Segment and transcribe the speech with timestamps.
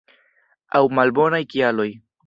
[0.79, 1.91] Aŭ malbonaj kialoj.